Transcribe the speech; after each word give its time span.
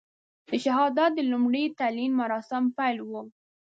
د 0.49 0.51
شهادت 0.63 1.11
د 1.15 1.19
لومړي 1.31 1.65
تلین 1.79 2.11
مراسم 2.21 2.63
پیل 2.77 2.97
وو. 3.09 3.21